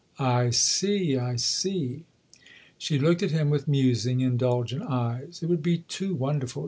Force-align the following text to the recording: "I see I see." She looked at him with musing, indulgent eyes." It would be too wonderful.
"I 0.41 0.49
see 0.49 1.15
I 1.15 1.35
see." 1.35 2.05
She 2.79 2.97
looked 2.97 3.21
at 3.21 3.29
him 3.29 3.51
with 3.51 3.67
musing, 3.67 4.21
indulgent 4.21 4.81
eyes." 4.81 5.43
It 5.43 5.49
would 5.49 5.61
be 5.61 5.83
too 5.87 6.15
wonderful. 6.15 6.59